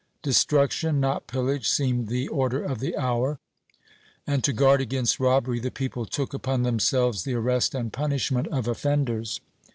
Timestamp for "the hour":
2.79-3.37